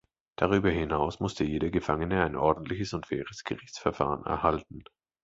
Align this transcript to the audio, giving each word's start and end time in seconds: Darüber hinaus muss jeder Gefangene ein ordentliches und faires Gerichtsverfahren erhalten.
Darüber 0.35 0.71
hinaus 0.71 1.19
muss 1.19 1.37
jeder 1.37 1.69
Gefangene 1.69 2.23
ein 2.23 2.35
ordentliches 2.35 2.93
und 2.95 3.05
faires 3.05 3.43
Gerichtsverfahren 3.43 4.25
erhalten. 4.25 4.83